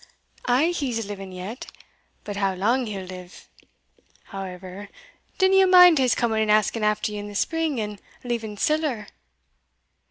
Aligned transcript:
"Ay, 0.47 0.69
he's 0.71 1.05
living 1.05 1.31
yet; 1.31 1.67
but 2.23 2.35
how 2.35 2.55
lang 2.55 2.87
he'll 2.87 3.05
live 3.05 3.47
however, 4.23 4.89
dinna 5.37 5.57
ye 5.57 5.65
mind 5.65 5.99
his 5.99 6.15
coming 6.15 6.41
and 6.41 6.49
asking 6.49 6.83
after 6.83 7.11
you 7.11 7.19
in 7.19 7.27
the 7.27 7.35
spring, 7.35 7.79
and 7.79 8.01
leaving 8.23 8.57
siller?" 8.57 9.05